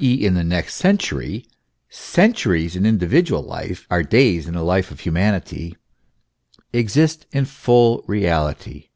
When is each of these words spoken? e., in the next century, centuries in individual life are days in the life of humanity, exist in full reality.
e., 0.00 0.14
in 0.24 0.34
the 0.34 0.44
next 0.44 0.74
century, 0.74 1.44
centuries 1.88 2.76
in 2.76 2.86
individual 2.86 3.42
life 3.42 3.88
are 3.90 4.04
days 4.04 4.46
in 4.46 4.54
the 4.54 4.62
life 4.62 4.92
of 4.92 5.00
humanity, 5.00 5.76
exist 6.72 7.26
in 7.32 7.44
full 7.44 8.04
reality. 8.06 8.86